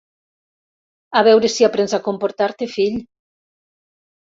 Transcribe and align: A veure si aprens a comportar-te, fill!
A 1.21 1.23
veure 1.29 1.53
si 1.57 1.69
aprens 1.69 1.95
a 1.95 2.03
comportar-te, 2.11 2.73
fill! 2.77 3.01